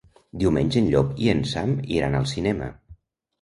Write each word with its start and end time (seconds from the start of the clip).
Diumenge 0.43 0.79
en 0.79 0.87
Llop 0.93 1.11
i 1.25 1.29
en 1.33 1.43
Sam 1.51 1.75
iran 1.99 2.19
al 2.21 2.27
cinema. 2.33 2.73